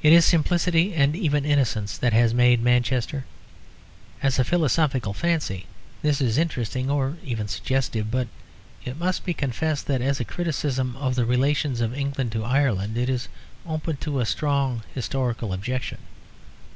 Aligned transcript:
It 0.00 0.12
is 0.12 0.24
simplicity 0.24 0.94
and 0.94 1.16
even 1.16 1.44
innocence 1.44 1.98
that 1.98 2.12
has 2.12 2.32
made 2.32 2.62
Manchester. 2.62 3.24
As 4.22 4.38
a 4.38 4.44
philosophical 4.44 5.12
fancy 5.12 5.66
this 6.02 6.20
is 6.20 6.38
interesting 6.38 6.88
or 6.88 7.16
even 7.24 7.48
suggestive; 7.48 8.12
but 8.12 8.28
it 8.84 8.96
must 8.96 9.24
be 9.24 9.34
confessed 9.34 9.88
that 9.88 10.02
as 10.02 10.20
a 10.20 10.24
criticism 10.24 10.94
of 10.98 11.16
the 11.16 11.24
relations 11.26 11.80
of 11.80 11.92
England 11.96 12.30
to 12.30 12.44
Ireland 12.44 12.96
it 12.96 13.10
is 13.10 13.26
open 13.66 13.96
to 13.96 14.20
a 14.20 14.24
strong 14.24 14.84
historical 14.94 15.52
objection. 15.52 15.98